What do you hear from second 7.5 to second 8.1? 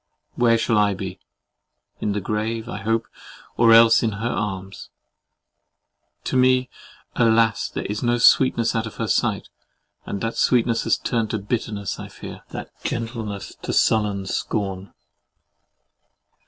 there is